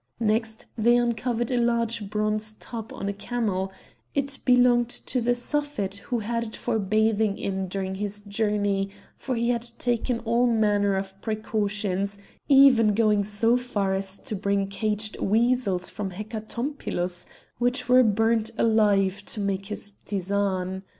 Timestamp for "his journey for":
7.93-9.35